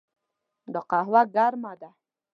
دا 0.73 0.79
قهوه 0.89 1.21
ګرمه 1.35 1.73
ده. 1.81 1.89